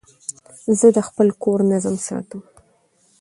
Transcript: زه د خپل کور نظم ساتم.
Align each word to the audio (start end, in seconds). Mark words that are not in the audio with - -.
زه 0.79 0.87
د 0.95 0.97
خپل 1.07 1.27
کور 1.43 1.59
نظم 1.71 1.95
ساتم. 2.07 2.41